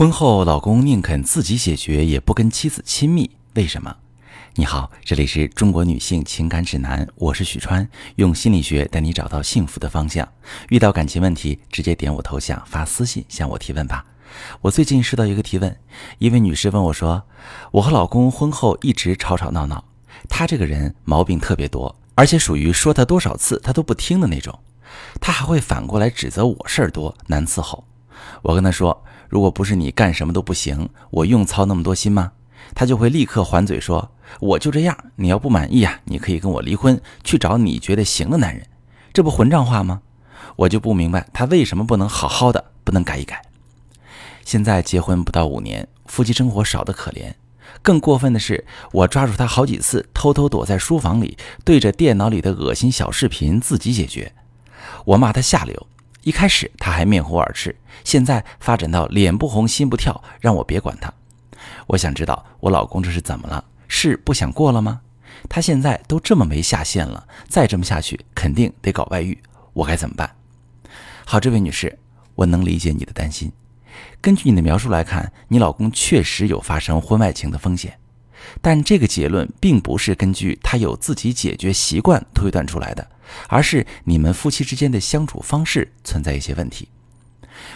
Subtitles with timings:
[0.00, 3.94] 婚后，老公宁肯自己解决，也不跟妻子亲密，为什么？
[4.54, 10.26] 你好，这里是中国女性情感指南，我是许川，用心理学带你找到幸福的方向。
[10.70, 14.06] 遇到感情问题，直接点我头像发私信向我提问吧。
[14.62, 15.78] 我最近收到一个提问，
[16.16, 17.22] 一位女士问我说
[17.70, 19.84] ：“我和老公婚后一直吵吵闹闹，
[20.30, 24.58] 他这个人毛病特别多，而且属于说他多少次他都不听的那种，
[25.20, 27.84] 他还会反过来指责我事儿多难伺候。”
[28.40, 29.04] 我跟他说。
[29.30, 32.32] 如果不是你干什么都不行，我用操那么多心吗？
[32.74, 38.66] 他就会立刻还嘴说：“我就这样，你要不满意啊，你可以跟我离婚，去找你觉得行的男人。”
[39.14, 40.02] 这不混账话吗？
[40.56, 43.40] 我就不明白他为什么不能好好的，不能改一改。
[44.44, 47.32] 现在结婚不到五年，夫妻生活少得可怜。
[47.82, 54.32] 更过分的是，我抓住他好几次，偷偷躲在书房里，对着电脑里的恶心小视频自己解决。
[55.04, 55.86] 我骂他下流。
[56.22, 57.74] 一开始他还面红耳赤，
[58.04, 61.12] 现在发展到脸不红心不跳，让我别管他。
[61.86, 63.64] 我想知道我老公这是怎么了？
[63.88, 65.00] 是不想过了吗？
[65.48, 69.38] 他现在都这么没下限了，再这么下去肯定得搞外遇，
[69.72, 70.30] 我该怎么办？
[71.24, 71.98] 好，这位女士，
[72.34, 73.50] 我能理解你的担心。
[74.20, 77.98] 根据你的描述来看，你老公确实有发生婚外情的风险，
[78.60, 83.08] 但这个结论并不是根据他有自己解决习惯推断出来的。
[83.48, 86.88] 而是你们夫妻之间的相处方式存在一些问题。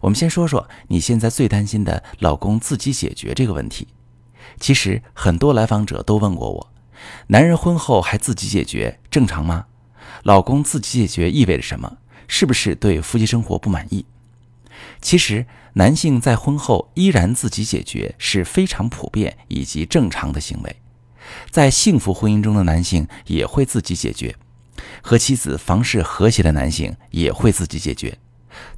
[0.00, 3.88] 我们先说说你现在最担心的老公自己解决这个问题。
[4.58, 6.72] 其实很多来访者都问过我：
[7.28, 9.66] 男人婚后还自己解决正常吗？
[10.24, 11.98] 老公自己解决意味着什么？
[12.26, 14.04] 是不是对夫妻生活不满意？
[15.00, 20.76] 其实男性在婚后依然自己解决是非常普遍以及正常的行为。
[21.50, 24.34] 在幸福婚姻中的男性也会自己解决。
[25.02, 28.18] 和妻子房事和谐的男性也会自己解决，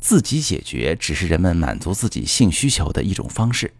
[0.01, 3.73] 自己解决只是人们满足自己性需求的一种方式。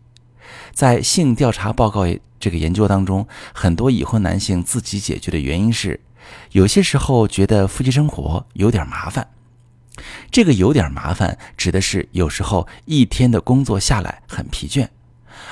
[0.73, 2.07] 在性调查报告
[2.39, 6.01] 这个研究当中，很多已婚男性自己解决的原因是，
[6.53, 9.29] 有些时候觉得夫妻生活有点麻烦。
[10.31, 14.89] 这个有点麻烦，指的是有时候一天的工作下来很疲倦，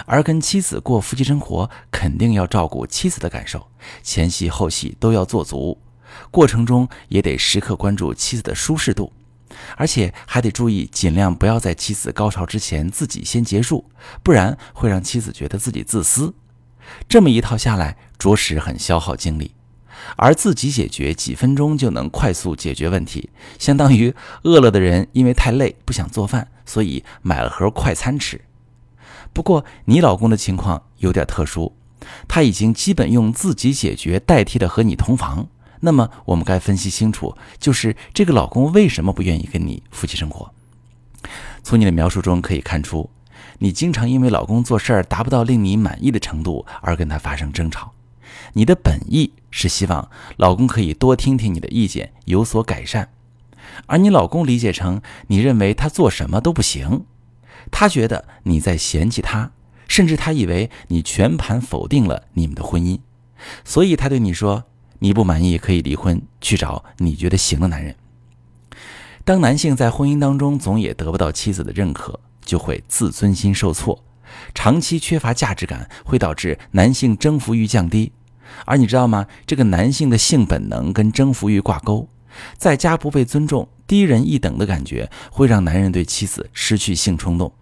[0.06, 3.68] 而跟妻子过夫妻生活，肯定要照顾妻子的感受，
[4.02, 5.78] 前戏后戏都要做足。
[6.30, 9.12] 过程中也得时刻关注妻子的舒适度，
[9.76, 13.84] 而且还得注意尽量不要在妻子高潮之前自己先结束，
[14.22, 16.34] 不然会让妻子觉得自己自私。
[17.08, 19.52] 这么一套下来，着实很消耗精力。
[20.16, 24.14] 而自己解决几分钟就能快速解决问题，相当于
[24.44, 28.40] 饿了的人因为太累不想做饭，所以买了盒快餐吃。
[29.32, 31.74] 不过你老公的情况有点特殊，
[32.28, 35.48] 他已经基本用自己解决代替了和你同房。
[35.80, 40.52] 那么我们该分析清楚，就是这个老公为什么不愿意跟你夫妻生活？
[41.62, 43.10] 从你的描述中可以看出，
[43.58, 47.92] 你经常因为老公做事儿达不到令你满意的程度而跟他发生争吵。
[48.54, 53.10] 你的本意是希望老公可以多听听你的意见，有所改善，
[53.86, 57.04] 而你老公理解成你认为他做什么都不行，
[57.70, 59.52] 他觉得你在嫌弃他，
[59.86, 63.00] 甚至他以为你全盘否定了你们的婚姻，
[63.64, 64.64] 所以他对你说。
[65.00, 67.94] 你不满意可以离婚，去找你觉得行的男人。
[69.24, 74.02] 当男性在婚姻当中总也得不到妻子的认可，就会自尊心受挫，
[74.54, 78.12] 长期缺乏价值感，会导致男性征服欲降低。
[78.64, 79.26] 而你知道吗？
[79.46, 82.08] 这个男性的性本能跟征服欲挂钩，
[82.56, 87.52] 在家不被尊重、低人一等的感觉，会让男人对妻子失去性冲动，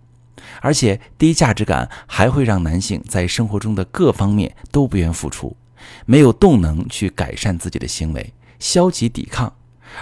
[0.63, 5.57] 而且低价值感还会让男性在生活中的各方面都不愿付出。
[6.05, 9.55] 没有动能去改善自己的行为，消极抵抗，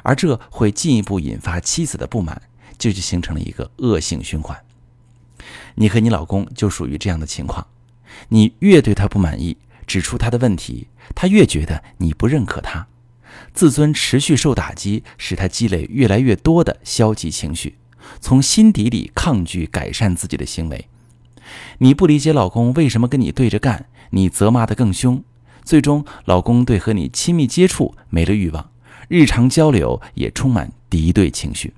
[0.02, 2.42] 而这会进一步引发妻子的不满，
[2.78, 4.58] 这就形成了一个恶性循环。
[5.76, 7.66] 你和你老公就属于这样的情况，
[8.28, 9.56] 你越对他不满意，
[9.86, 12.86] 指出他的问题，他越觉得你不认可他，
[13.52, 17.76] 自尊持续受打击，使他积累越来越多的消极情绪，
[18.20, 20.88] 从心底里抗拒改善自己的行为。
[21.78, 25.22] 你不理解老公为什么跟你对着干，你责骂得更凶。
[25.64, 28.70] 最终，老公对和你亲密接触没了欲望，
[29.08, 31.72] 日常交流也充满敌对情绪。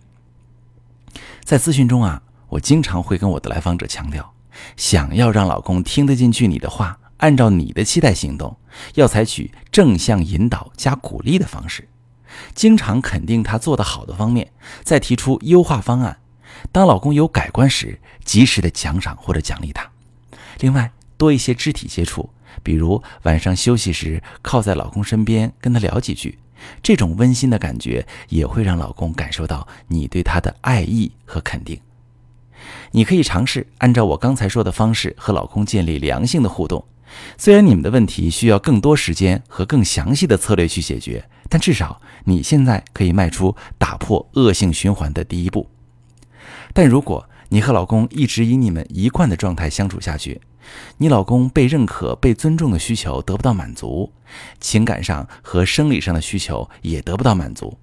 [1.44, 4.34] 在咨询中啊，我经常会跟我的来访者强调，
[4.76, 8.56] 想要让老公听得进去你的话，按照你的期待行动，
[8.94, 11.88] 要采取正向引导加鼓励的方式，
[12.54, 14.50] 经常肯定他做得好的方面，
[14.82, 16.18] 再提出优化方案。
[16.72, 19.88] 当老公有改观时，及时的奖赏或者奖励他。
[20.58, 22.28] 另外，多一些肢体接触。
[22.62, 26.38] 比如晚上休息时靠在老公身边跟他聊几句，
[26.82, 31.78] 这种温馨的感觉也会让老公感受到你对他的爱意和肯定。
[32.92, 36.84] 你可以尝试按照我刚才说的方式和老公建立良性的互动。
[37.38, 45.68] 虽然你们的问题需要更多时间和更详细的策略去解决，但至少你现在可以迈出打破恶性循环的第一步。
[46.74, 50.40] 但如果你和老公一直以你们一贯的状态相处下去，
[50.98, 54.12] 你老公被认可、被尊重的需求得不到满足，
[54.60, 57.78] 情感上和生理上的需求也得不到满足，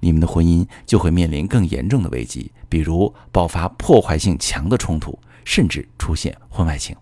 [0.00, 6.94] 你们的婚姻就会面临更严重的危机，比如爆发破坏性强的冲突，甚至出现婚外情。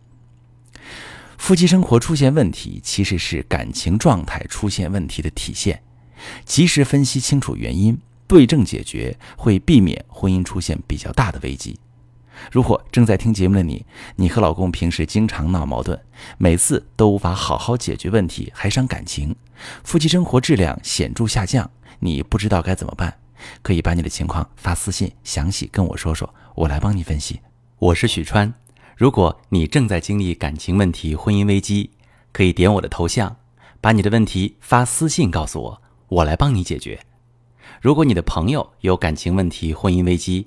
[1.38, 5.82] 夫妻生活出现问题，其实是感情状态出现问题的体现。
[6.46, 7.96] 及时分析清楚原因，
[8.26, 11.78] 对症解决，会避免婚姻出现比较大的危机。
[12.50, 13.84] 如果正在听节目的你，
[14.16, 16.00] 你和老公平时经常闹矛盾，
[16.38, 19.34] 每次都无法好好解决问题，还伤感情，
[19.84, 23.18] 夫妻生活质量显著下降，你不知道该怎么办，
[23.62, 27.40] 可以把你的情况发私信，详细跟我说说，我来帮你分析。
[27.78, 28.54] 我是许川，
[28.96, 31.90] 如果你正在经历感情问题、婚姻危机，
[32.32, 33.36] 可以点我的头像，
[33.80, 37.00] 把你的问题发私信告诉我，我来帮你解决。
[37.82, 40.46] 如果你的朋友有感情问题、婚姻危机，